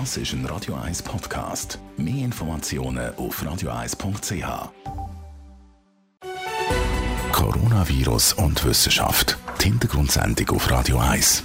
[0.00, 1.78] Das ist ein Radio 1 Podcast.
[1.96, 4.44] Mehr Informationen auf radio1.ch.
[7.30, 9.38] Coronavirus und Wissenschaft.
[9.60, 11.44] Die Hintergrundsendung auf Radio 1.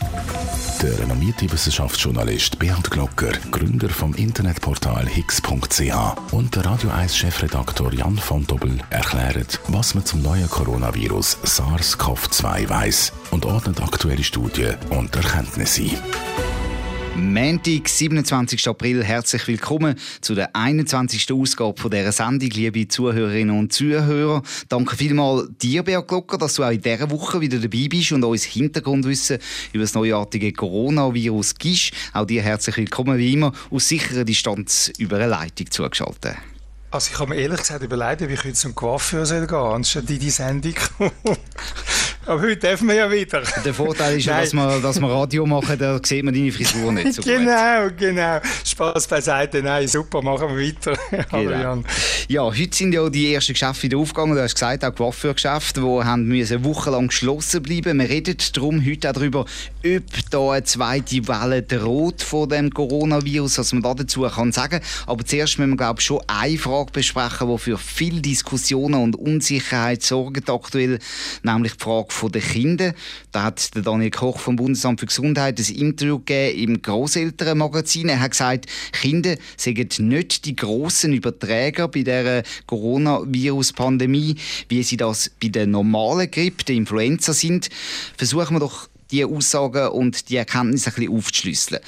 [0.81, 8.17] Der renommierte Wissenschaftsjournalist Bernd Glocker, Gründer vom Internetportal higgs.ch und der Radio 1 Chefredaktor Jan
[8.17, 15.15] von Dobbel erklären, was man zum neuen Coronavirus SARS-CoV-2 weiß und ordnet aktuelle Studien und
[15.15, 16.48] Erkenntnisse ein.
[17.19, 18.67] Montag, 27.
[18.69, 21.33] April, herzlich willkommen zu der 21.
[21.33, 24.41] Ausgabe von dieser Sendung, liebe Zuhörerinnen und Zuhörer.
[24.69, 28.23] Danke vielmals dir, Bea Glocker, dass du auch in dieser Woche wieder dabei bist und
[28.23, 29.39] uns Hintergrundwissen
[29.73, 31.91] über das neuartige Coronavirus gibst.
[32.13, 36.37] Auch dir herzlich willkommen, wie immer, aus sicherer Distanz über eine Leitung zugeschaltet.
[36.91, 40.09] Also ich habe mir ehrlich gesagt überlegt, ob ich heute zum Coiffeur gehen soll, anstatt
[40.09, 40.73] in die Sendung
[42.25, 43.41] Aber heute dürfen wir ja wieder.
[43.63, 46.91] Der Vorteil ist ja, dass wir, dass wir Radio machen, da sieht man deine Frisur
[46.91, 47.97] nicht so genau, gut.
[47.97, 48.39] Genau, genau.
[48.65, 49.63] Spaß beiseite.
[49.63, 50.97] Nein, super, machen wir weiter.
[51.39, 51.83] Genau.
[52.27, 54.35] Ja, heute sind ja die ersten Geschäfte wieder aufgegangen.
[54.35, 57.99] Du hast gesagt, auch Coiffeurgeschäfte, die haben müssen wochenlang geschlossen bleiben.
[57.99, 59.45] Wir reden darum heute auch darüber,
[59.85, 64.81] ob da eine zweite Welle droht von dem Coronavirus, was man da dazu kann sagen.
[65.07, 69.15] Aber zuerst müssen wir, glaube ich, schon eine Frage besprechen, die für viele Diskussionen und
[69.15, 70.99] Unsicherheit sorgt aktuell,
[71.43, 72.93] nämlich die Frage von den Kindern.
[73.31, 78.09] Da hat der Daniel Koch vom Bundesamt für Gesundheit ein Interview gegeben im Grosselternmagazin.
[78.09, 84.35] Er hat gesagt, Kinder sind nicht die grossen Überträger bei der Coronavirus-Pandemie,
[84.67, 87.69] wie sie das bei der normalen Grippe, der Influenza sind.
[88.17, 91.81] Versuchen wir doch die Aussagen und die Erkenntnisse ein bisschen aufzuschlüsseln.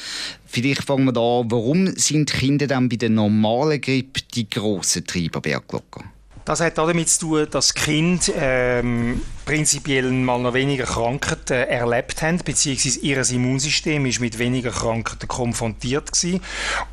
[0.45, 5.05] Vielleicht fangen wir da an, warum sind Kinder dann bei der normalen Grippe die grossen
[5.05, 6.03] Treiber, Bergglocker?
[6.45, 12.39] Das hat damit zu tun, dass Kind ähm, prinzipiell mal noch weniger Krankheiten erlebt haben,
[12.43, 16.41] beziehungsweise ihr Immunsystem ist mit weniger Krankheiten konfrontiert gewesen.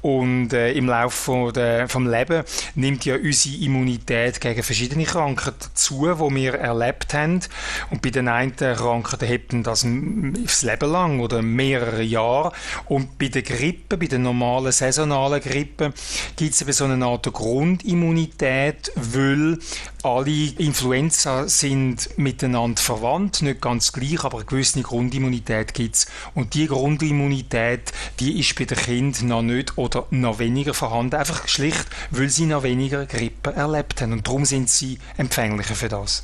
[0.02, 6.34] Und äh, im Laufe des Lebens nimmt ja unsere Immunität gegen verschiedene Krankheiten zu, die
[6.34, 7.41] wir erlebt haben.
[7.91, 9.86] Und bei den einen Krankheiten hebt das
[10.59, 12.53] das Leben lang oder mehrere Jahre.
[12.86, 15.92] Und bei der Grippe, bei der normalen saisonalen Grippe,
[16.36, 19.59] gibt es eben so eine Art Grundimmunität, weil
[20.03, 22.10] alle Influenza sind
[22.48, 26.06] miteinander verwandt, nicht ganz gleich, aber eine gewisse Grundimmunität gibt es.
[26.34, 31.47] Und die Grundimmunität, die ist bei den Kindern noch nicht oder noch weniger vorhanden, einfach
[31.48, 34.12] schlicht, weil sie noch weniger Grippe erlebt haben.
[34.12, 36.22] Und darum sind sie empfänglicher für das.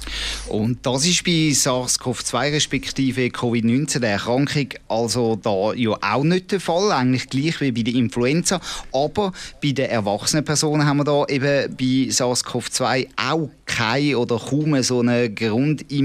[0.49, 6.61] Und das ist bei SARS-CoV-2 respektive Covid-19 der Erkrankung also da ja auch nicht der
[6.61, 8.61] Fall, eigentlich gleich wie bei der Influenza.
[8.93, 14.81] Aber bei den erwachsenen Personen haben wir da eben bei SARS-CoV-2 auch keine oder kaum
[14.83, 16.04] so eine Grundimmunität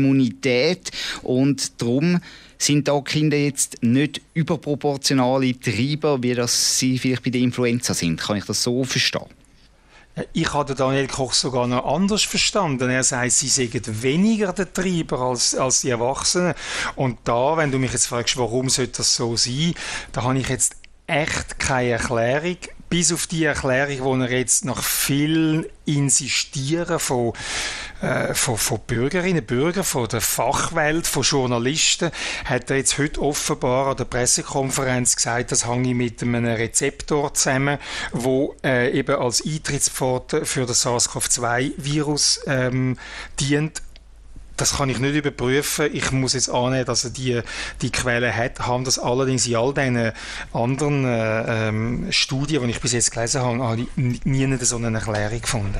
[1.21, 2.19] und darum
[2.57, 8.19] sind da Kinder jetzt nicht überproportionale Treiber, wie das sie vielleicht bei der Influenza sind.
[8.19, 9.27] Kann ich das so verstehen?
[10.33, 12.89] Ich habe Daniel Koch sogar noch anders verstanden.
[12.89, 13.71] Er sagt, sie seien
[14.03, 16.53] weniger der Treiber als, als die Erwachsenen.
[16.95, 19.73] Und da, wenn du mich jetzt fragst, warum sollte das so sein,
[20.11, 20.75] da habe ich jetzt
[21.07, 22.57] echt keine Erklärung
[22.89, 27.33] bis auf die Erklärung, wo er jetzt nach viel Insistieren von,
[28.01, 32.11] äh, von, von Bürgerinnen, Bürgern, von der Fachwelt, von Journalisten,
[32.45, 37.77] hat er jetzt heute offenbar an der Pressekonferenz gesagt, das hänge mit einem Rezeptor zusammen,
[38.11, 42.97] wo äh, eben als Eintrittspforte für das SARS-CoV-2-Virus ähm,
[43.39, 43.81] dient
[44.59, 45.89] das kann ich nicht überprüfen.
[45.93, 47.41] Ich muss jetzt annehmen, dass er die,
[47.81, 50.11] die Quelle hat, haben das allerdings in all diesen
[50.51, 54.97] anderen äh, ähm, Studien, die ich bis jetzt gelesen habe, habe ich nie so eine
[54.97, 55.79] Erklärung gefunden.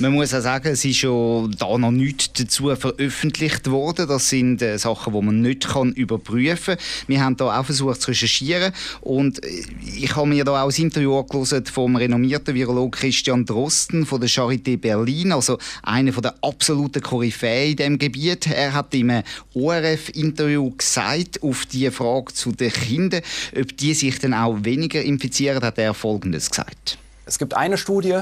[0.00, 4.08] Man muss auch sagen, es ist schon da noch nichts dazu veröffentlicht worden.
[4.08, 6.84] Das sind äh, Sachen, die man nicht kann überprüfen kann.
[7.06, 8.72] Wir haben da auch versucht zu recherchieren
[9.02, 9.62] und äh,
[9.96, 14.28] ich habe mir da auch ein Interview angehört vom renommierten Virologen Christian Drosten von der
[14.28, 18.46] Charité Berlin, also einer der absoluten Koryphäen in diesem Gebiet Gebiet.
[18.46, 19.22] Er hat im
[19.54, 23.20] ORF-Interview gesagt, auf die Frage zu den Kindern,
[23.58, 26.98] ob die sich dann auch weniger infizieren, hat er Folgendes gesagt.
[27.26, 28.20] Es gibt eine Studie,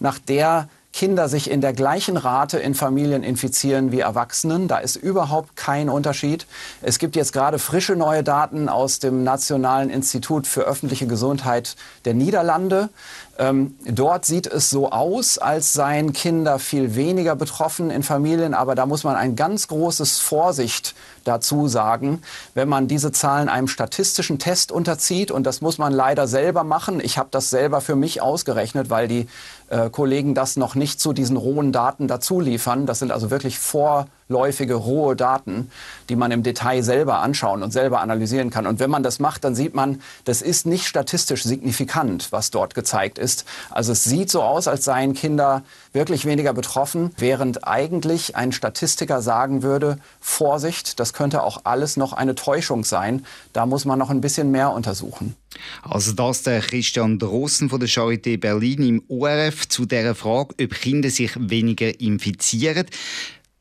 [0.00, 4.66] nach der Kinder sich in der gleichen Rate in Familien infizieren wie Erwachsenen.
[4.66, 6.46] Da ist überhaupt kein Unterschied.
[6.80, 12.14] Es gibt jetzt gerade frische neue Daten aus dem Nationalen Institut für öffentliche Gesundheit der
[12.14, 12.88] Niederlande.
[13.38, 18.74] Ähm, dort sieht es so aus, als seien Kinder viel weniger betroffen in Familien, aber
[18.74, 20.94] da muss man ein ganz großes Vorsicht
[21.24, 22.22] dazu sagen,
[22.54, 27.00] wenn man diese Zahlen einem statistischen Test unterzieht und das muss man leider selber machen.
[27.00, 29.28] Ich habe das selber für mich ausgerechnet, weil die
[29.68, 32.86] äh, Kollegen das noch nicht zu diesen rohen Daten dazu liefern.
[32.86, 35.70] Das sind also wirklich vor weitläufige, rohe Daten,
[36.08, 38.66] die man im Detail selber anschauen und selber analysieren kann.
[38.66, 42.74] Und wenn man das macht, dann sieht man, das ist nicht statistisch signifikant, was dort
[42.74, 43.44] gezeigt ist.
[43.70, 45.62] Also es sieht so aus, als seien Kinder
[45.92, 52.12] wirklich weniger betroffen, während eigentlich ein Statistiker sagen würde, Vorsicht, das könnte auch alles noch
[52.12, 53.24] eine Täuschung sein.
[53.52, 55.36] Da muss man noch ein bisschen mehr untersuchen.
[55.82, 60.70] Also das der Christian Drossen von der Charité Berlin im ORF zu der Frage, ob
[60.74, 62.86] Kinder sich weniger infizieren.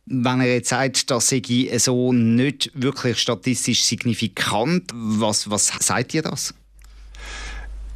[0.08, 1.42] Wenn er jetzt sagt, das sei
[1.78, 6.54] so nicht wirklich statistisch signifikant, was, was sagt ihr das?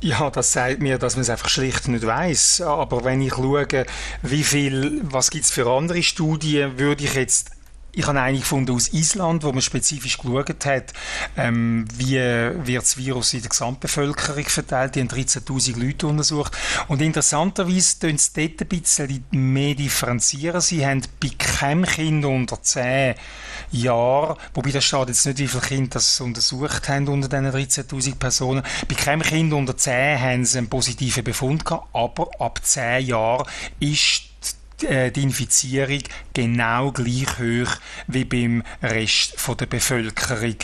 [0.02, 2.62] Ja, das sagt mir, dass man es einfach schlicht nicht weiß.
[2.62, 3.86] Aber wenn ich schaue,
[4.22, 7.52] wie viel, was gibt es für andere Studien, würde ich jetzt
[7.92, 10.94] ich habe eine gefunden aus Island, wo man spezifisch geschaut hat,
[11.38, 14.96] ähm, wie wird das Virus in der Gesamtbevölkerung verteilt.
[14.96, 16.56] Die haben 13.000 Leute untersucht.
[16.88, 20.62] Und interessanterweise tun sie dort ein bisschen mehr differenzieren.
[20.62, 23.16] Sie haben bei keinem Kind unter 10
[23.72, 28.16] Jahren, wobei da steht jetzt nicht, wie viele Kinder das untersucht haben unter diesen 13.000
[28.16, 28.64] Personen.
[28.88, 33.48] Bei keinem Kind unter 10 haben sie einen positiven Befund gehabt, aber ab 10 Jahren
[33.80, 34.29] ist
[34.82, 36.02] die Infizierung
[36.34, 37.76] genau gleich hoch
[38.08, 40.56] wie beim Rest der Bevölkerung.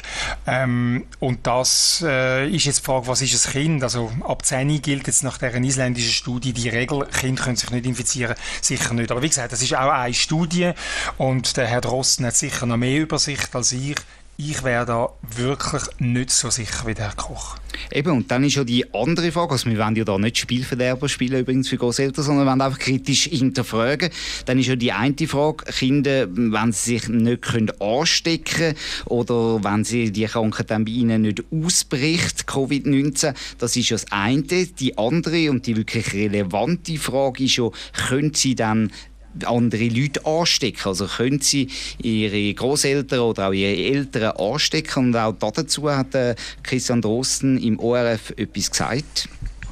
[0.48, 3.84] Ähm, und das äh, ist jetzt die Frage, was ist ein Kind?
[3.84, 7.86] Also ab 10 gilt jetzt nach dieser isländischen Studie die Regel, Kinder können sich nicht
[7.86, 9.12] infizieren, sicher nicht.
[9.12, 10.72] Aber wie gesagt, das ist auch eine Studie
[11.18, 13.96] und der Herr Drosten hat sicher noch mehr Übersicht als ich.
[14.38, 17.56] Ich wäre da wirklich nicht so sicher wie der Koch.
[17.90, 21.08] Eben, und dann ist ja die andere Frage, also wir wollen ja da nicht Spielverderber
[21.08, 24.10] spielen übrigens für Großeltern, sondern wollen einfach kritisch hinterfragen.
[24.46, 29.86] Dann ist ja die eine Frage, Kinder, wenn sie sich nicht können anstecken oder wenn
[29.86, 34.44] sie die Krankheit dann bei ihnen nicht ausbricht, Covid-19, das ist ja das eine.
[34.44, 37.70] Die andere und die wirklich relevante Frage ist ja,
[38.10, 38.92] können sie dann
[39.46, 40.88] andere Leute anstecken.
[40.88, 41.70] Also können sie
[42.02, 45.08] ihre Großeltern oder auch ihre Eltern anstecken.
[45.08, 49.30] Und auch dazu hat äh, Christian Drosten im ORF etwas gesagt.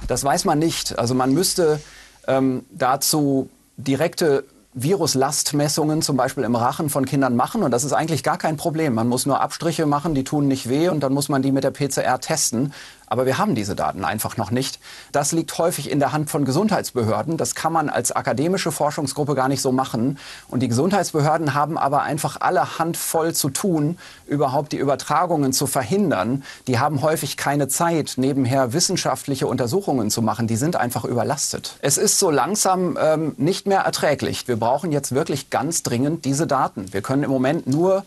[0.07, 0.97] Das weiß man nicht.
[0.99, 1.79] Also man müsste
[2.27, 4.43] ähm, dazu direkte
[4.75, 8.95] Viruslastmessungen zum Beispiel im Rachen von Kindern machen und das ist eigentlich gar kein Problem.
[8.95, 11.63] Man muss nur Abstriche machen, die tun nicht weh und dann muss man die mit
[11.63, 12.73] der PCR testen.
[13.13, 14.79] Aber wir haben diese Daten einfach noch nicht.
[15.11, 17.37] Das liegt häufig in der Hand von Gesundheitsbehörden.
[17.37, 20.17] Das kann man als akademische Forschungsgruppe gar nicht so machen.
[20.47, 25.67] Und die Gesundheitsbehörden haben aber einfach alle Hand voll zu tun, überhaupt die Übertragungen zu
[25.67, 26.41] verhindern.
[26.65, 30.47] Die haben häufig keine Zeit, nebenher wissenschaftliche Untersuchungen zu machen.
[30.47, 31.75] Die sind einfach überlastet.
[31.81, 34.47] Es ist so langsam ähm, nicht mehr erträglich.
[34.47, 36.91] Wir brauchen jetzt wirklich ganz dringend diese Daten.
[36.91, 38.05] Wir können im Moment nur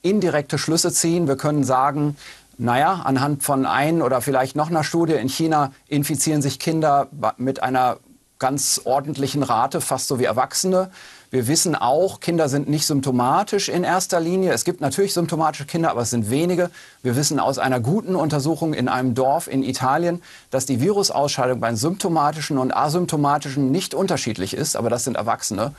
[0.00, 1.28] indirekte Schlüsse ziehen.
[1.28, 2.16] Wir können sagen,
[2.58, 7.62] naja, anhand von ein oder vielleicht noch einer Studie in China infizieren sich Kinder mit
[7.62, 7.98] einer
[8.38, 10.90] ganz ordentlichen Rate, fast so wie Erwachsene.
[11.30, 14.52] Wir wissen auch, Kinder sind nicht symptomatisch in erster Linie.
[14.52, 16.70] Es gibt natürlich symptomatische Kinder, aber es sind wenige.
[17.02, 21.74] Wir wissen aus einer guten Untersuchung in einem Dorf in Italien, dass die Virusausscheidung bei
[21.74, 25.72] symptomatischen und asymptomatischen nicht unterschiedlich ist, aber das sind Erwachsene.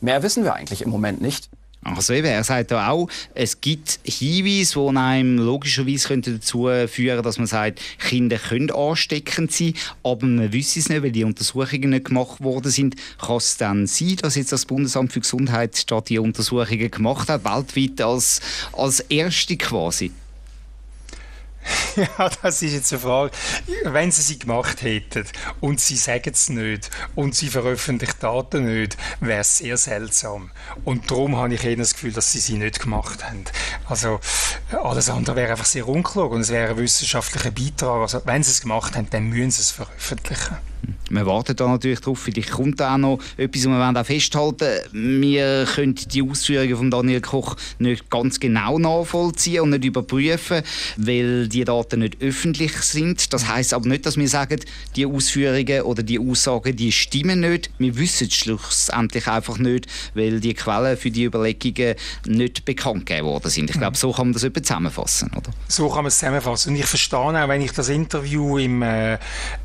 [0.00, 1.48] Mehr wissen wir eigentlich im Moment nicht.
[1.84, 7.48] Also eben, er sagt auch, es gibt Hinweise, die einem logischerweise dazu führen dass man
[7.48, 9.74] sagt, Kinder können ansteckend sein,
[10.04, 12.94] aber man wüsste es nicht, weil die Untersuchungen nicht gemacht worden sind.
[13.18, 18.00] Kann es dann sein, dass jetzt das Bundesamt für Gesundheit die Untersuchungen gemacht hat, weltweit
[18.00, 18.40] als,
[18.72, 20.12] als erste quasi?
[21.96, 23.32] Ja, das ist jetzt eine Frage.
[23.84, 25.26] Wenn sie sie gemacht hätten
[25.60, 30.50] und sie sagen es nicht und sie veröffentlichen Daten nicht, wäre es sehr seltsam.
[30.84, 33.44] Und darum habe ich eher das Gefühl, dass sie sie nicht gemacht haben.
[33.88, 34.20] Also
[34.82, 38.00] alles andere wäre einfach sehr unklug und es wäre ein wissenschaftlicher Beitrag.
[38.00, 40.56] Also wenn sie es gemacht haben, dann müssen sie es veröffentlichen.
[41.12, 42.20] Wir warten da natürlich drauf.
[42.20, 44.66] Vielleicht kommt da auch noch etwas, und wir wollen auch festhalten.
[44.92, 50.62] Wir können die Ausführungen von Daniel Koch nicht ganz genau nachvollziehen und nicht überprüfen,
[50.96, 53.30] weil die Daten nicht öffentlich sind.
[53.34, 54.60] Das heißt aber nicht, dass wir sagen,
[54.96, 57.70] die Ausführungen oder die Aussagen, die stimmen nicht.
[57.76, 61.94] Wir wissen es schlussendlich einfach nicht, weil die Quellen für die Überlegungen
[62.26, 63.68] nicht bekannt gegeben worden sind.
[63.68, 65.50] Ich glaube, so kann man das etwa zusammenfassen, oder?
[65.68, 66.70] So kann man es zusammenfassen.
[66.70, 69.18] Und ich verstehe auch, wenn ich das Interview im äh,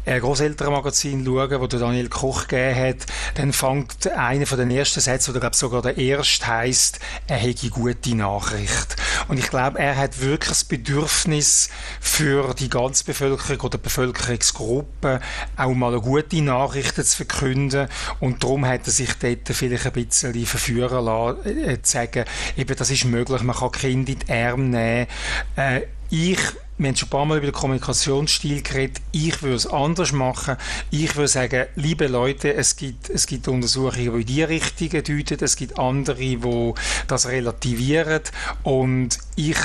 [0.05, 5.31] Großelternmagazin schaue, wo der Daniel Koch gegeben hat, dann fängt einer von den ersten Sätzen,
[5.31, 8.95] oder glaube sogar der erste, heißt, er hätte gute Nachricht.
[9.27, 15.19] Und ich glaube, er hat wirklich das Bedürfnis für die ganze Bevölkerung oder Bevölkerungsgruppe
[15.55, 17.87] auch mal eine gute Nachrichten zu verkünden.
[18.19, 22.25] Und darum hat er sich dort vielleicht ein bisschen verführen lassen, äh, zu sagen,
[22.55, 25.07] eben, das ist möglich, man kann Kinder in die Arme nehmen.
[25.55, 26.39] Äh, ich
[26.77, 29.01] wir haben schon ein paar Mal über den Kommunikationsstil geredet.
[29.11, 30.57] Ich würde es anders machen.
[30.91, 35.43] Ich würde sagen, liebe Leute, es gibt, es gibt Untersuchungen, die in die Richtung deuten.
[35.43, 36.73] Es gibt andere, die
[37.07, 38.21] das relativieren.
[38.63, 39.57] Und ich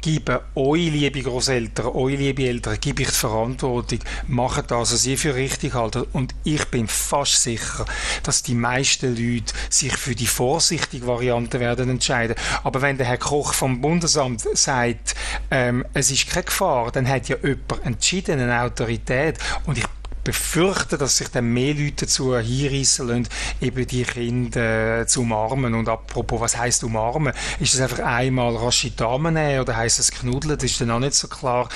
[0.00, 5.18] gebe euch, liebe Großeltern, euch, liebe Eltern, gebe ich die Verantwortung, macht das, was ihr
[5.18, 6.08] für richtig haltet.
[6.12, 7.84] Und ich bin fast sicher,
[8.22, 12.36] dass die meisten Leute sich für die vorsichtige Variante werden entscheiden.
[12.64, 15.14] Aber wenn der Herr Koch vom Bundesamt sagt,
[15.50, 19.38] ähm, es ist keine Gefahr, dann hat ja jemand entschieden, eine Autorität.
[19.66, 19.84] Und ich
[20.24, 23.28] befürchten, dass sich dann mehr Leute dazu hinreissen lassen,
[23.60, 25.74] eben die Kinder äh, zu umarmen.
[25.74, 27.32] Und apropos, was heisst umarmen?
[27.58, 30.56] Ist das einfach einmal rasche Damen nehmen oder heisst es knuddeln?
[30.56, 31.68] Das ist dann auch nicht so klar.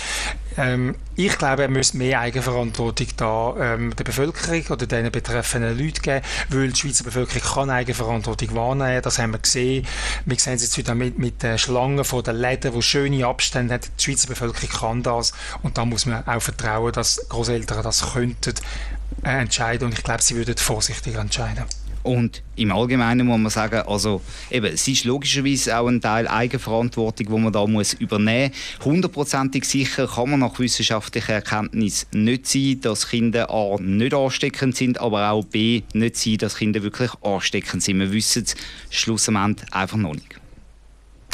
[0.57, 6.03] Ähm, ich glaube, er müsste mehr Eigenverantwortung da ähm, der Bevölkerung oder den betreffenden Leuten
[6.03, 9.03] geben, weil die Schweizer Bevölkerung kann Eigenverantwortung wahrnehmen.
[9.03, 9.87] Das haben wir gesehen.
[10.25, 13.75] Wir sehen es jetzt wieder mit, mit den Schlangen vor den Läden, wo schöne Abstände
[13.75, 13.91] hat.
[13.99, 15.33] Die Schweizer Bevölkerung kann das
[15.63, 18.55] und da muss man auch vertrauen, dass Großeltern das könnten
[19.25, 21.65] äh, entscheiden und ich glaube, sie würden vorsichtig entscheiden.
[22.05, 24.21] Und im Allgemeinen muss man sagen, also
[24.51, 28.85] eben, es ist logischerweise auch ein Teil Eigenverantwortung, wo man da muss übernehmen muss.
[28.85, 35.01] Hundertprozentig sicher kann man nach wissenschaftlicher Erkenntnis nicht sein, dass Kinder A nicht ansteckend sind,
[35.01, 37.99] aber auch B nicht sein, dass Kinder wirklich ansteckend sind.
[37.99, 38.55] Wir wissen es
[38.91, 40.44] schlussendlich einfach noch nicht.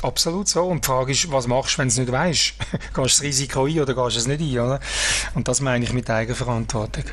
[0.03, 0.65] Absolut so.
[0.65, 2.55] Und die Frage ist, was machst du, wenn du es nicht weißt?
[2.71, 4.59] gehst du das Risiko ein oder gehst du es nicht ein?
[4.59, 4.81] Oder?
[5.35, 7.05] Und das meine ich mit Eigenverantwortung.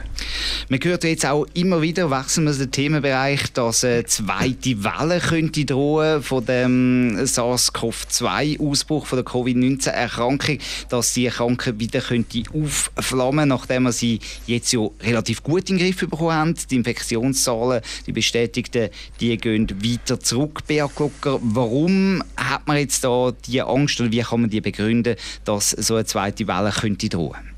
[0.69, 5.65] Man hört jetzt auch immer wieder, wechseln wir den Themenbereich, dass eine zweite Welle könnte
[5.65, 13.91] drohen von dem SARS-CoV-2-Ausbruch, von der Covid-19-Erkrankung, dass die Erkrankung wieder könnte aufflammen, nachdem wir
[13.91, 16.55] sie jetzt ja relativ gut in den Griff bekommen haben.
[16.69, 18.89] Die Infektionszahlen, die bestätigten,
[19.19, 24.21] die gehen weiter zurück, Beat Warum hat man man jetzt da die Angst oder wie
[24.21, 25.15] kann man die begründen,
[25.45, 27.55] dass so eine zweite Welle könnte drohen?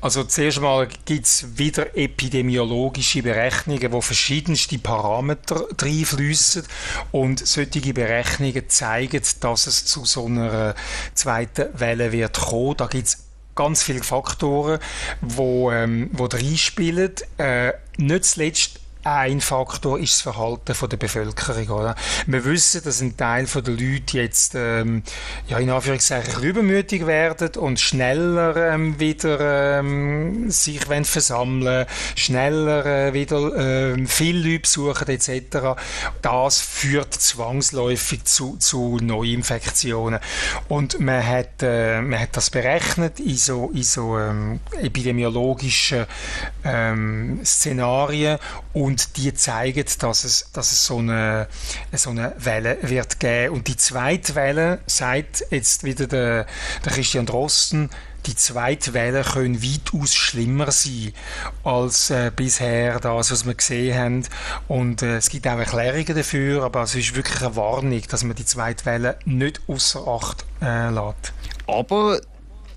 [0.00, 6.62] Also zuerst mal gibt es wieder epidemiologische Berechnungen, wo verschiedenste Parameter reinfließen
[7.12, 10.74] und solche Berechnungen zeigen, dass es zu so einer
[11.14, 12.76] zweiten Welle wird kommen.
[12.76, 14.78] Da gibt es ganz viele Faktoren,
[15.22, 17.12] wo, ähm, wo reinspielen.
[17.38, 21.68] Äh, nicht zuletzt ein Faktor ist das Verhalten der Bevölkerung.
[21.68, 21.94] Oder?
[22.26, 25.02] Wir wissen, dass ein Teil der Leute jetzt ähm,
[25.46, 33.54] ja, in Anführungszeichen übermütig werden und schneller ähm, wieder ähm, sich versammeln schneller äh, wieder
[33.56, 35.80] äh, viele Leute besuchen etc.
[36.22, 40.20] Das führt zwangsläufig zu, zu Neuinfektionen.
[40.68, 46.06] Und man hat, äh, man hat das berechnet in so, in so ähm, epidemiologischen
[46.64, 48.38] ähm, Szenarien
[48.72, 51.48] und und die zeigen, dass es, dass es so, eine,
[51.92, 53.54] so eine Welle wird geben.
[53.54, 56.46] Und die zweite Welle, sagt jetzt wieder der,
[56.84, 57.90] der Christian Drosten,
[58.26, 61.12] die zweite Welle können weitaus schlimmer sein
[61.64, 64.26] als äh, bisher das, was wir gesehen haben.
[64.68, 68.36] Und äh, es gibt auch Erklärungen dafür, aber es ist wirklich eine Warnung, dass man
[68.36, 71.32] die zweite Welle nicht außer Acht äh, lässt.
[71.66, 72.20] Aber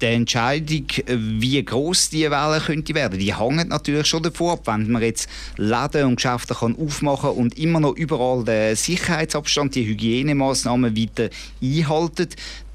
[0.01, 4.91] die Entscheidung, wie groß die Welle könnte werden, die hängt natürlich schon davon ab, wenn
[4.91, 10.95] man jetzt Läden und Geschäfte kann aufmachen und immer noch überall den Sicherheitsabstand, die Hygienemaßnahmen
[10.95, 11.29] weiter
[11.61, 12.29] einhalten,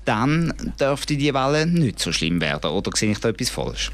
[0.04, 2.70] dann dürfte die Welle nicht so schlimm werden.
[2.70, 3.92] Oder sehe ich da etwas falsch?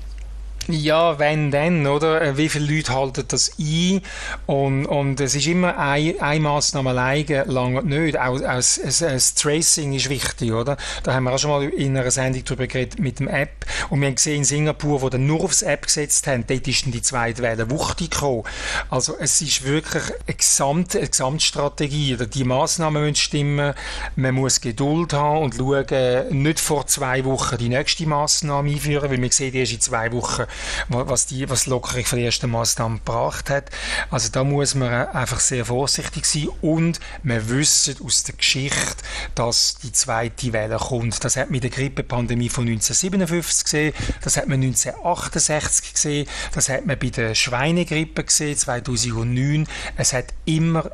[0.70, 2.20] Ja, wenn dann, oder?
[2.20, 4.02] Äh, wie viele Leute halten das ein?
[4.44, 8.18] Und, und es ist immer eine, eine Massnahme alleine lange nicht.
[8.18, 10.76] Auch, auch das, das, Tracing ist wichtig, oder?
[11.04, 13.64] Da haben wir auch schon mal in einer Sendung darüber geredet mit dem App.
[13.88, 16.84] Und wir haben gesehen in Singapur, wo dann nur aufs App gesetzt haben, dort ist
[16.84, 18.42] dann die zweite Welle wuchtig gekommen.
[18.90, 22.18] Also es ist wirklich eine, Gesamt, eine Gesamtstrategie.
[22.34, 23.72] Die Massnahmen müssen stimmen.
[24.16, 29.32] Man muss Geduld haben und schauen, nicht vor zwei Wochen die nächste Massnahme einführen, weil
[29.32, 30.44] sehen, die ist in zwei Wochen
[30.88, 33.70] was die was die Lockerung von der ersten Maßnahme gebracht hat.
[34.10, 39.78] Also da muss man einfach sehr vorsichtig sein und wir wissen aus der Geschichte, dass
[39.82, 41.24] die zweite Welle kommt.
[41.24, 46.68] Das hat man mit der Grippepandemie von 1957 gesehen, das hat man 1968 gesehen, das
[46.68, 49.66] hat man bei der Schweinegrippe gesehen 2009.
[49.96, 50.90] Es hat immer,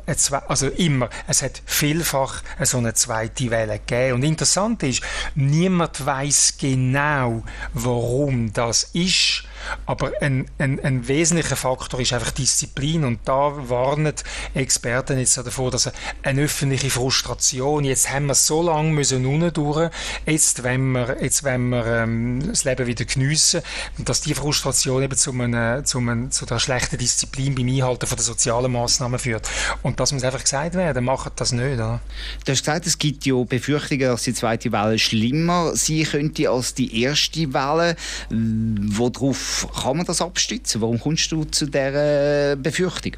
[0.47, 4.15] also immer, es hat vielfach so eine zweite Welle gegeben.
[4.15, 5.01] Und interessant ist,
[5.35, 7.43] niemand weiß genau,
[7.73, 9.43] warum das ist.
[9.85, 14.13] Aber ein, ein, ein wesentlicher Faktor ist einfach Disziplin und da warnen
[14.53, 15.91] Experten jetzt davor, dass
[16.23, 19.89] eine öffentliche Frustration, jetzt haben wir so lange müssen durch,
[20.25, 23.61] jetzt wenn wir, jetzt wenn wir ähm, das Leben wieder geniessen,
[23.97, 28.15] dass die Frustration eben zu, einem, zu, einem, zu der schlechten Disziplin beim Einhalten von
[28.15, 29.47] der sozialen Massnahmen führt.
[29.83, 31.75] Und das muss einfach gesagt werden, macht das nicht.
[31.75, 32.01] Oder?
[32.45, 36.73] Du hast gesagt, es gibt ja Befürchtungen, dass die zweite Welle schlimmer sein könnte als
[36.73, 37.95] die erste Welle.
[38.29, 40.81] Worauf kann man das abstützen?
[40.81, 43.13] Warum kommst du zu dieser Befürchtung?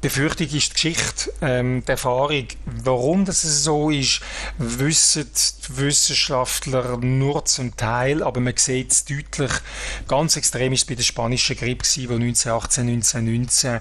[0.00, 2.46] Befürchtung ist die Geschichte, ähm, die Erfahrung.
[2.66, 4.20] Warum das so ist,
[4.56, 9.50] wissen die Wissenschaftler nur zum Teil, aber man sieht es deutlich.
[10.06, 13.80] Ganz extrem ist es bei der spanischen Grippe, die 1918, 1919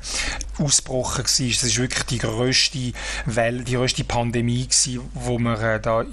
[0.57, 1.23] ausgebrochen war.
[1.23, 2.93] Das ist wirklich die grösste
[3.27, 5.01] Welle, die grösste Pandemie gewesen,
[5.37, 6.03] man äh, da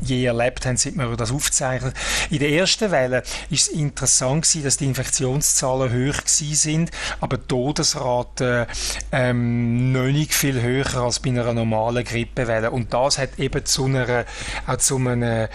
[0.00, 1.92] je erlebt haben, seit wir das aufzeichnen.
[2.30, 7.38] In der ersten Welle ist es interessant gewesen, dass die Infektionszahlen hoch gewesen sind, aber
[7.38, 8.66] die Todesrate
[9.12, 12.70] ähm, noch nicht viel höher als bei einer normalen Grippewelle.
[12.70, 14.24] Und das hat eben zu einer,
[14.66, 15.48] auch zu einem äh,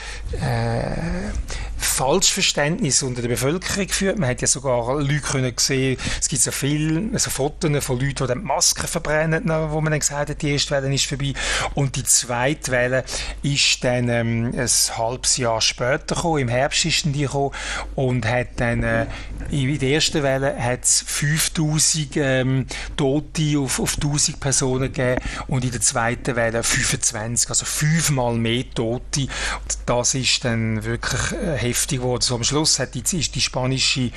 [1.81, 4.17] Falschverständnis unter der Bevölkerung geführt.
[4.17, 8.27] Man hat ja sogar Leute können sehen, es gibt so viele so Fotos von Leuten,
[8.27, 11.33] die die Masken verbrennen, wo man dann gesagt hat, die erste Welle ist vorbei.
[11.73, 13.03] Und die zweite Welle
[13.43, 17.51] ist dann ähm, ein halbes Jahr später gekommen, im Herbst ist die gekommen
[17.95, 19.05] und hat dann äh,
[19.49, 25.65] in der ersten Welle hat es 5000 ähm, Tote auf, auf 1000 Personen gegeben und
[25.65, 29.21] in der zweiten Welle 25, also fünfmal mehr Tote.
[29.21, 32.21] Und das ist dann wirklich äh, heftig geworden.
[32.21, 34.11] So am Schluss hat die, ist die spanische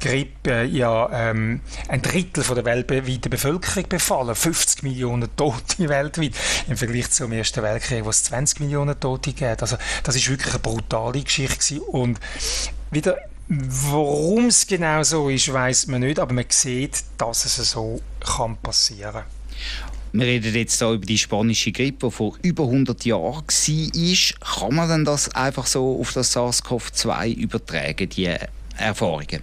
[0.00, 4.34] Grippe ja ähm, ein Drittel von der weltweiten Bevölkerung befallen.
[4.34, 6.32] 50 Millionen Tote weltweit
[6.68, 9.62] im Vergleich zum Ersten Weltkrieg, wo es 20 Millionen Tote gibt.
[9.62, 11.80] Also das ist wirklich eine brutale Geschichte gewesen.
[11.80, 12.20] und
[12.90, 13.16] wieder
[13.48, 18.56] Warum es genau so ist, weiß man nicht, aber man sieht, dass es so kann
[18.56, 19.95] passieren kann.
[20.18, 24.58] Wir reden jetzt hier über die spanische Grippe, die vor über 100 Jahren war.
[24.58, 28.34] Kann man denn das einfach so auf das SARS-CoV-2 übertragen, die
[28.78, 29.42] Erfahrungen?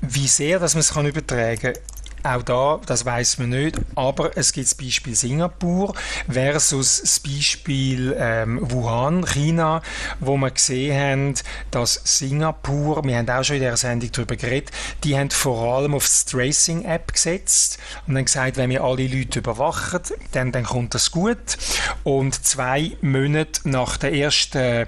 [0.00, 1.74] Wie sehr dass man es übertragen kann,
[2.24, 5.94] auch da, das weiß man nicht, aber es gibt das Beispiel Singapur
[6.28, 9.82] versus das Beispiel ähm, Wuhan, China,
[10.20, 11.34] wo wir gesehen haben,
[11.70, 14.70] dass Singapur, wir haben auch schon in dieser Sendung darüber geredet,
[15.04, 19.40] die haben vor allem auf die Tracing-App gesetzt und dann gesagt, wenn wir alle Leute
[19.40, 20.00] überwachen,
[20.32, 21.58] dann, dann kommt das gut.
[22.04, 24.86] Und zwei Monate nach der ersten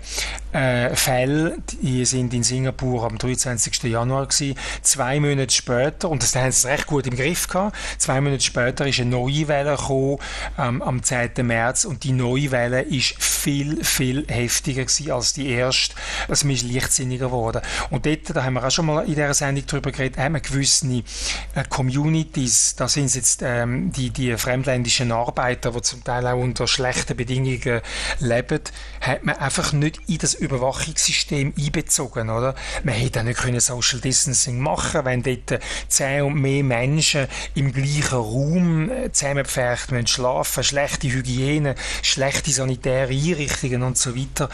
[0.52, 3.82] äh, Fälle, die sind in Singapur am 23.
[3.84, 7.76] Januar gewesen, zwei Monate später, und das haben sie recht gut im Griff Griff gehabt.
[7.98, 10.18] Zwei Monate später ist eine neue Welle gekommen,
[10.58, 11.44] ähm, am 10.
[11.44, 15.96] März und die neue Welle ist viel, viel heftiger gewesen als die erste.
[16.28, 17.62] Also man ist leichtsinniger geworden.
[17.90, 20.40] Und dort, da haben wir auch schon mal in dieser Sendung darüber geredet, haben wir
[20.40, 26.38] gewisse äh, Communities, da sind jetzt ähm, die, die fremdländischen Arbeiter, die zum Teil auch
[26.38, 27.80] unter schlechten Bedingungen
[28.20, 28.60] leben,
[29.00, 32.54] hat man einfach nicht in das Überwachungssystem einbezogen, oder?
[32.84, 37.72] Man hätte auch nicht Social Distancing machen, wenn dort zehn und mehr Menschen Menschen im
[37.72, 44.48] gleichen Raum äh, zusammengepfercht müssen schlafen, schlechte Hygiene, schlechte sanitäre Einrichtungen und so weiter.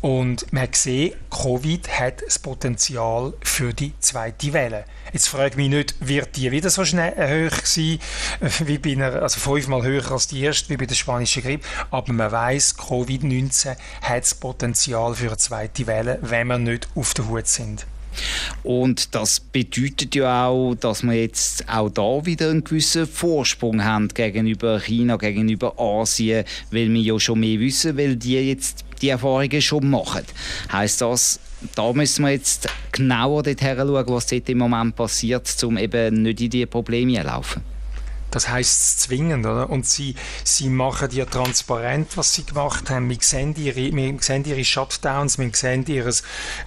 [0.00, 4.84] Und man gesehen, Covid hat das Potenzial für die zweite Welle.
[5.12, 7.98] Jetzt frage ich mich nicht, wird die wieder so schnell hoch sein,
[8.40, 11.66] äh, wie bei einer, also fünfmal höher als die erste, wie bei der spanischen Grippe.
[11.90, 17.14] Aber man weiß, Covid-19 hat das Potenzial für eine zweite Welle, wenn wir nicht auf
[17.14, 17.86] der Hut sind.
[18.62, 24.08] Und das bedeutet ja auch, dass wir jetzt auch da wieder einen gewissen Vorsprung haben
[24.08, 29.62] gegenüber China, gegenüber Asien, weil wir ja schon mehr wissen, weil die jetzt die Erfahrungen
[29.62, 30.24] schon machen.
[30.72, 31.40] Heißt das,
[31.74, 36.40] da müssen wir jetzt genauer dort schauen, was dort im Moment passiert, um eben nicht
[36.40, 37.75] in diese Probleme zu laufen?
[38.30, 39.70] Das heißt zwingend, oder?
[39.70, 43.08] Und sie, sie machen ja transparent, was sie gemacht haben.
[43.08, 46.12] Wir sehen ihre, wir sehen ihre Shutdowns, wir sehen ihr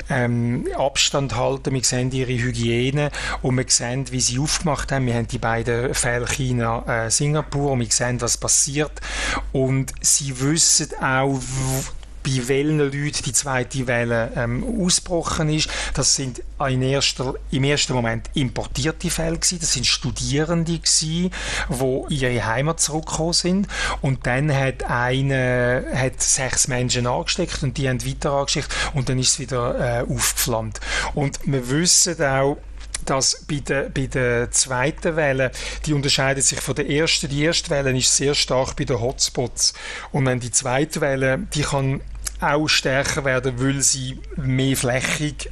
[0.10, 5.06] ähm, Abstand halten, wir sehen ihre Hygiene und wir sehen, wie sie aufgemacht haben.
[5.06, 9.02] Wir haben die beiden Fälle China, äh, Singapur und wir sehen, was passiert.
[9.52, 11.39] Und sie wissen auch,
[12.24, 15.70] bei welchen Leuten die zweite Welle ähm, ausgebrochen ist.
[15.94, 19.60] Das sind in erster, im ersten Moment importierte Fälle gewesen.
[19.60, 21.32] Das sind Studierende gewesen,
[21.70, 23.68] die in ihre Heimat zurückgekommen sind.
[24.02, 29.20] Und dann hat eine, hat sechs Menschen angesteckt und die haben weiter angesteckt und dann
[29.20, 30.80] ist es wieder äh, aufgeflammt.
[31.14, 32.58] Und wir wissen auch,
[33.10, 35.52] dass bei der, bei der zweiten Welle,
[35.86, 37.30] die unterscheidet sich von der ersten.
[37.30, 39.74] Die erste Welle ist sehr stark bei den Hotspots.
[40.12, 42.02] Und dann die zweite Welle, die kann
[42.39, 45.50] auch stärker werden, weil sie mehr flächig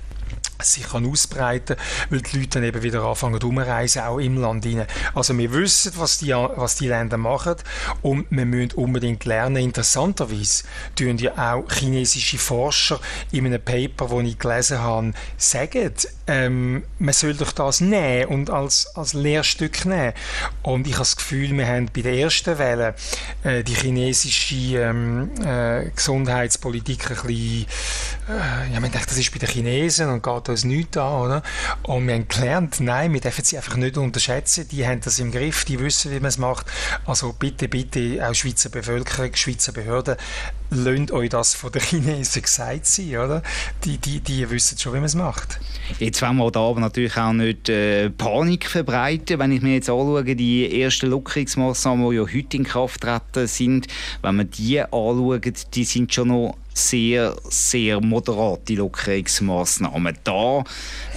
[0.62, 4.66] sich kann ausbreiten kann, weil die Leute dann eben wieder anfangen umreisen, auch im Land
[4.66, 4.88] hinein.
[5.14, 7.56] Also wir wissen, was die, was die Länder machen
[8.02, 9.58] und wir müssen unbedingt lernen.
[9.58, 10.64] Interessanterweise
[10.96, 13.00] tun ja auch chinesische Forscher
[13.32, 15.94] in einem Paper, das ich gelesen habe, sagen,
[16.28, 20.14] ähm, man soll doch das nehmen und als, als Lehrstück nehmen.
[20.62, 22.96] Und ich habe das Gefühl, wir haben bei der ersten Welle
[23.44, 27.66] äh, die chinesische ähm, äh, Gesundheitspolitik ein bisschen,
[28.28, 31.44] ja, man denkt, das ist bei den Chinesen und geht uns nichts an, oder?
[31.84, 35.32] Und wir haben gelernt, nein, wir dürfen sie einfach nicht unterschätzen, die haben das im
[35.32, 36.66] Griff, die wissen, wie man es macht.
[37.06, 40.18] Also bitte, bitte, auch Schweizer Bevölkerung, Schweizer Behörden,
[40.72, 43.44] lasst euch das von den Chinesen gesagt sein, oder?
[43.86, 45.60] Die, die, die wissen schon, wie man es macht.
[46.00, 49.40] Jetzt wollen wir da aber natürlich auch nicht äh, Panik verbreiten.
[49.40, 53.88] Wenn ich mir jetzt anschaue, die ersten Lockerungsmaßnahmen, die ja heute in Kraft treten sind,
[54.22, 60.18] wenn man die anschaut, die sind schon noch sehr, sehr moderate Lockerungsmaßnahmen.
[60.24, 60.64] Da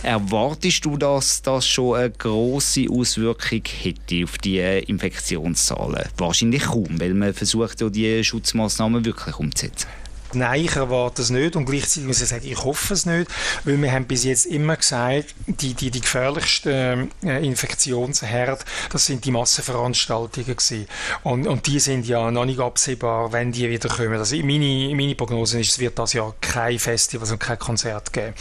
[0.03, 6.09] erwartest du, dass das schon eine große Auswirkung hätte auf die Infektionszahlen?
[6.17, 9.89] Wahrscheinlich kaum, weil man versucht ja die Schutzmaßnahmen wirklich umzusetzen.
[10.33, 13.31] Nein, ich erwarte es nicht und gleichzeitig muss ich sagen, ich hoffe es nicht,
[13.65, 19.25] weil wir haben bis jetzt immer gesagt, die, die, die gefährlichsten äh, Infektionsherd, das sind
[19.25, 20.87] die Massenveranstaltungen gewesen.
[21.23, 24.15] Und, und die sind ja noch nicht absehbar, wenn die wieder kommen.
[24.15, 28.35] Also meine, meine Prognose ist, es wird das Jahr kein Festival und kein Konzert geben.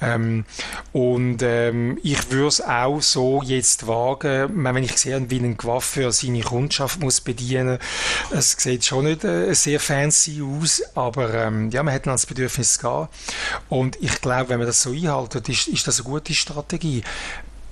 [0.00, 0.44] Ähm,
[0.92, 6.12] und ähm, ich würde es auch so jetzt wagen, wenn ich sehe, wie ein Coiffeur
[6.12, 7.78] seine Kundschaft muss bedienen,
[8.30, 12.26] es sieht schon nicht äh, sehr fancy aus, aber aber ähm, ja, hat dann das
[12.26, 13.08] Bedürfnis gehen.
[13.68, 17.02] Und ich glaube, wenn man das so einhaltet, ist, ist das eine gute Strategie.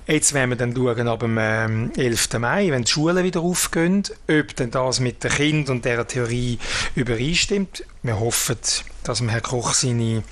[0.05, 2.33] Jetzt werden wir dann schauen, ab dem ähm, 11.
[2.39, 6.59] Mai, wenn die Schulen wieder aufgehen, ob denn das mit dem Kind und dieser Theorie
[6.95, 7.85] übereinstimmt.
[8.01, 8.57] Wir hoffen,
[9.03, 10.23] dass Herr Koch seine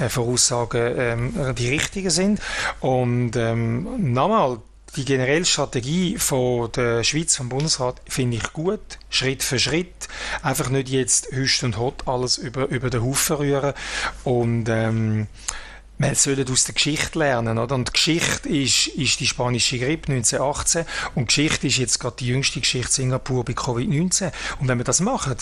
[0.00, 2.40] äh, Voraussagen ähm, die richtigen sind.
[2.80, 4.58] Und ähm, nochmal,
[4.96, 8.98] die generelle Strategie von der Schweiz, vom Bundesrat, finde ich gut.
[9.10, 10.08] Schritt für Schritt.
[10.42, 13.74] Einfach nicht jetzt hüst und hot alles über, über den Haufen rühren.
[14.24, 15.26] Und, ähm,
[15.96, 17.74] wir sollen aus der Geschichte lernen, oder?
[17.76, 22.60] Und Geschichte ist, ist die spanische Grippe 1918 und Geschichte ist jetzt gerade die jüngste
[22.60, 24.32] Geschichte Singapur bei Covid-19.
[24.60, 25.36] Und wenn wir das machen,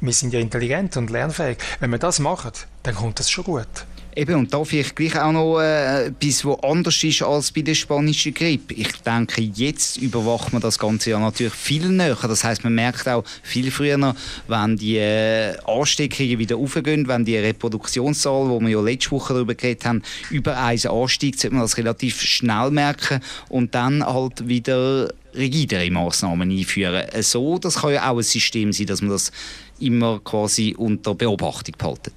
[0.00, 2.52] wir sind ja intelligent und lernfähig, wenn wir das machen,
[2.84, 3.66] dann kommt das schon gut.
[4.14, 7.74] Eben, und da vielleicht gleich auch noch äh, etwas, was anders ist als bei der
[7.74, 8.74] spanischen Grippe.
[8.74, 12.18] Ich denke, jetzt überwacht man das Ganze ja natürlich viel näher.
[12.20, 14.14] Das heißt, man merkt auch viel früher,
[14.48, 19.54] wenn die äh, Ansteckungen wieder aufgehen, wenn die Reproduktionszahl, wo wir ja letzte Woche darüber
[19.54, 25.08] geredet haben, über eins ansteigt, sollte man das relativ schnell merken und dann halt wieder
[25.34, 27.06] rigidere Massnahmen einführen.
[27.22, 29.32] So, das kann ja auch ein System sein, dass man das
[29.80, 32.12] immer quasi unter Beobachtung behalten.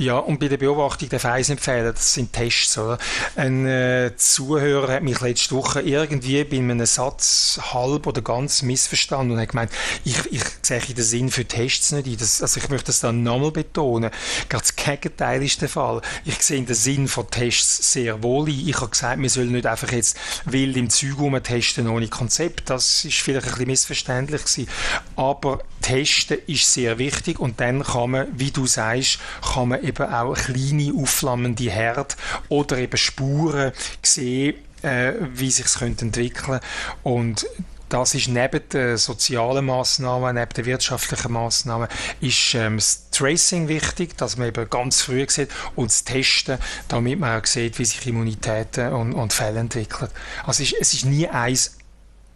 [0.00, 2.78] Ja, und bei der Beobachtung nicht fehlen, das sind Tests.
[2.78, 2.96] Oder?
[3.36, 9.32] Ein äh, Zuhörer hat mich letzte Woche irgendwie bei einem Satz halb oder ganz missverstanden
[9.32, 9.70] und hat gemeint,
[10.06, 12.16] ich, ich sehe den Sinn für Tests nicht ein.
[12.16, 14.10] Das, also ich möchte das dann nochmal betonen.
[14.48, 16.00] Gerade das Gegenteil ist der Fall.
[16.24, 18.68] Ich sehe den Sinn von Tests sehr wohl ein.
[18.68, 22.70] Ich habe gesagt, wir sollen nicht einfach jetzt wild im Zeug testen ohne Konzept.
[22.70, 24.68] Das ist vielleicht ein bisschen missverständlich gewesen.
[25.16, 29.18] Aber Testen ist sehr wichtig und dann kann man, wie du sagst,
[29.54, 32.16] kann man eben auch kleine aufflammende Herd
[32.48, 36.60] oder eben Spuren sehen, äh, wie sich es entwickeln
[37.02, 37.46] und
[37.90, 41.88] das ist neben den sozialen Massnahmen, neben den wirtschaftlichen Massnahmen,
[42.20, 47.18] ist ähm, das Tracing wichtig, dass man eben ganz früh sieht und das Testen, damit
[47.18, 50.08] man auch sieht, wie sich Immunitäten und, und Fälle entwickeln.
[50.46, 51.78] Also es ist, es ist nie eins,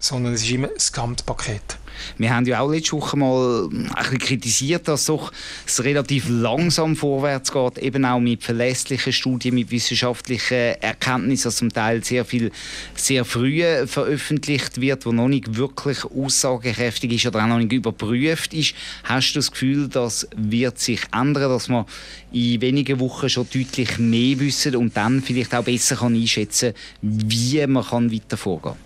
[0.01, 1.79] sondern es ist immer das Gesamtpaket.
[2.19, 5.33] Wir haben ja auch letzte Woche mal ein bisschen kritisiert, dass doch
[5.67, 11.73] es relativ langsam vorwärts geht, eben auch mit verlässlichen Studien, mit wissenschaftlichen Erkenntnissen, dass zum
[11.73, 12.51] Teil sehr viel
[12.95, 18.55] sehr früh veröffentlicht wird, wo noch nicht wirklich aussagekräftig ist oder auch noch nicht überprüft
[18.55, 18.75] ist.
[19.05, 21.87] Hast du das Gefühl, das wird sich ändern, dass wir
[22.33, 27.67] in wenigen Wochen schon deutlich mehr wissen und dann vielleicht auch besser kann einschätzen wie
[27.67, 28.84] man kann weiter vorgehen kann?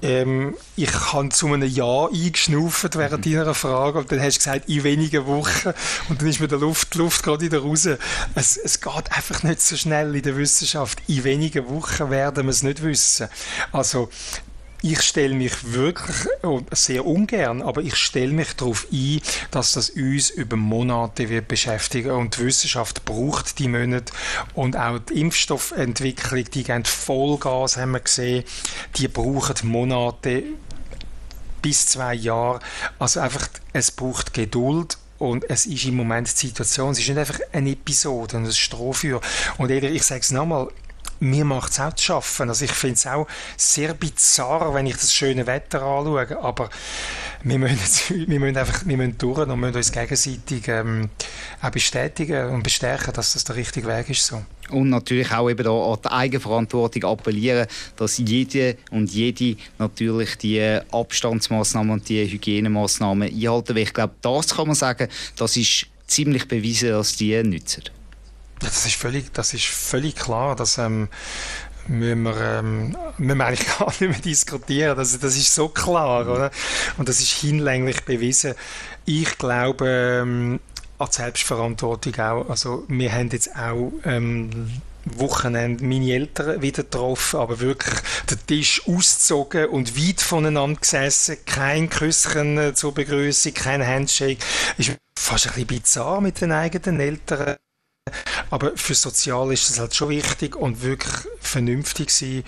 [0.00, 3.32] Ähm, ich habe zu einem Ja eingeschnauft während mhm.
[3.32, 5.72] deiner Frage und dann hast du gesagt, in wenigen Wochen
[6.08, 7.88] und dann ist mir der Luft, die Luft gerade wieder raus.
[8.34, 11.00] Es, es geht einfach nicht so schnell in der Wissenschaft.
[11.08, 13.28] In wenigen Wochen werden wir es nicht wissen.
[13.72, 14.08] Also
[14.82, 16.16] ich stelle mich wirklich,
[16.72, 22.12] sehr ungern, aber ich stelle mich darauf ein, dass das uns über Monate wird beschäftigen
[22.12, 24.12] und die Wissenschaft braucht die Monate
[24.54, 28.44] und auch die Impfstoffentwicklung, die gehen Vollgas, haben wir gesehen,
[28.96, 30.44] die brauchen Monate
[31.60, 32.60] bis zwei Jahre.
[32.98, 37.18] Also einfach, es braucht Geduld und es ist im Moment die Situation, es ist nicht
[37.18, 39.20] einfach eine Episode ein Strohfeuer.
[39.58, 40.68] Und ich sage es nochmal,
[41.20, 42.48] mir macht es auch zu schaffen.
[42.48, 43.26] Also ich finde es auch
[43.56, 46.70] sehr bizarr, wenn ich das schöne Wetter anschaue, aber
[47.42, 51.10] wir müssen, jetzt, wir müssen einfach wir müssen durch und müssen uns gegenseitig ähm,
[51.62, 54.26] auch bestätigen und bestärken, dass das der richtige Weg ist.
[54.26, 54.42] So.
[54.70, 60.78] Und natürlich auch eben da an die Eigenverantwortung appellieren, dass jede und jede natürlich die
[60.90, 63.74] Abstandsmaßnahmen und die Hygienemaßnahmen einhalten.
[63.74, 67.84] Weil ich glaube, das kann man sagen, das ist ziemlich bewiesen, dass die nützen.
[68.60, 71.08] Das ist völlig, das ist völlig klar, dass ähm,
[71.88, 74.96] müssen wir, ähm, müssen wir eigentlich gar nicht mehr diskutieren.
[74.96, 76.50] Das, das ist so klar, oder?
[76.96, 78.54] Und das ist hinlänglich bewiesen.
[79.04, 80.60] Ich glaube ähm,
[80.98, 82.50] an Selbstverantwortung auch.
[82.50, 87.94] Also wir haben jetzt auch ähm, Wochenende meine Eltern wieder getroffen, aber wirklich
[88.28, 94.38] der Tisch ausgezogen und weit voneinander gesessen, kein Küsschen äh, zur Begrüßung, kein Handshake.
[94.76, 97.56] Ist fast ein bisschen bizarr mit den eigenen Eltern.
[98.50, 102.44] Aber für Sozial ist das halt schon wichtig und wirklich vernünftig sein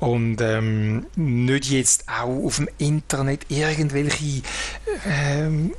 [0.00, 4.42] und ähm, nicht jetzt auch auf dem Internet irgendwelche
[5.06, 5.72] ähm,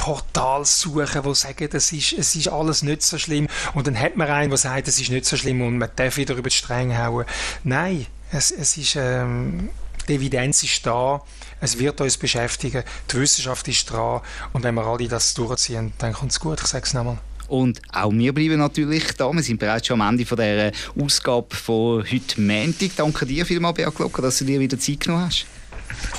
[0.00, 3.48] Portal suchen, wo sagen, das ist, es ist alles nicht so schlimm.
[3.74, 6.16] Und dann hat man einen, der sagt, es ist nicht so schlimm und man darf
[6.16, 7.26] wieder über die Stränge hauen.
[7.64, 9.68] Nein, es, es ist, ähm,
[10.08, 11.22] die Evidenz ist da,
[11.60, 14.22] es wird uns beschäftigen, die Wissenschaft ist dran
[14.54, 17.18] und wenn wir alle das durchziehen, dann kommt es gut, ich sage es nochmal.
[17.50, 19.32] Und auch wir bleiben natürlich da.
[19.32, 22.90] Wir sind bereits schon am Ende von dieser Ausgabe von heute Montag.
[22.96, 25.46] Danke dir vielmals, Bea Glocker, dass du dir wieder Zeit genommen hast.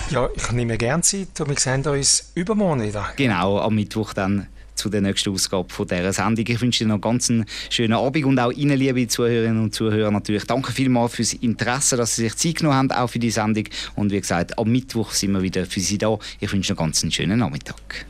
[0.09, 3.07] Ja, ich nehme gerne Zeit und wir sehen uns übermorgen wieder.
[3.15, 6.45] Genau, am Mittwoch dann zu der nächsten Ausgabe von dieser Sendung.
[6.45, 7.31] Ich wünsche dir noch einen ganz
[7.69, 12.17] schönen Abend und auch Ihnen, liebe Zuhörerinnen und Zuhörer, natürlich danke vielmals fürs Interesse, dass
[12.17, 13.65] Sie sich Zeit genommen haben, auch für die Sendung.
[13.95, 16.17] Und wie gesagt, am Mittwoch sind wir wieder für Sie da.
[16.41, 18.05] Ich wünsche noch einen ganz schönen Nachmittag.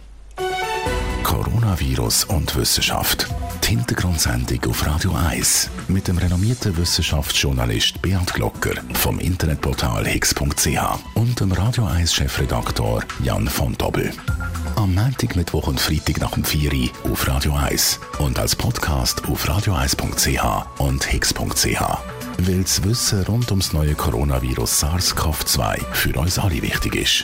[1.32, 3.26] Coronavirus und Wissenschaft.
[3.63, 10.67] Die Hintergrundsendung auf Radio 1 mit dem renommierten Wissenschaftsjournalist Bernd Glocker vom Internetportal higgs.ch
[11.15, 14.12] und dem Radio 1 Chefredaktor Jan von Dobbel.
[14.76, 19.24] Am Montag, Mittwoch und Freitag nach dem 4 Uhr auf Radio 1 und als Podcast
[19.30, 21.82] auf radio1.ch und higgs.ch.
[22.39, 27.24] Weil das Wissen rund ums neue Coronavirus SARS-CoV-2 für uns alle wichtig ist.